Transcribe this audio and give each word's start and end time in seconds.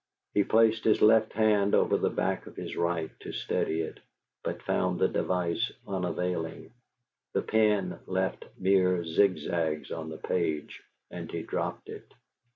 He 0.33 0.43
placed 0.43 0.83
his 0.83 0.99
left 0.99 1.31
hand 1.33 1.75
over 1.75 1.95
the 1.95 2.09
back 2.09 2.47
of 2.47 2.55
his 2.55 2.75
right 2.75 3.11
to 3.19 3.31
steady 3.31 3.81
it, 3.81 3.99
but 4.43 4.63
found 4.63 4.97
the 4.97 5.07
device 5.07 5.71
unavailing: 5.87 6.71
the 7.33 7.43
pen 7.43 7.99
left 8.07 8.43
mere 8.57 9.03
zigzags 9.03 9.91
on 9.91 10.09
the 10.09 10.17
page, 10.17 10.81
and 11.11 11.31
he 11.31 11.43
dropped 11.43 11.87
it. 11.87 12.11